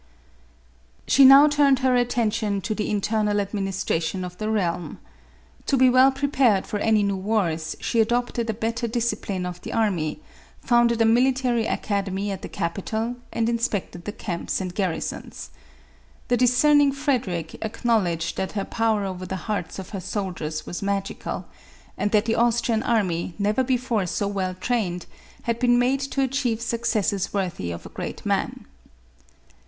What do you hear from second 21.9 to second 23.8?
and that the Austrian army, never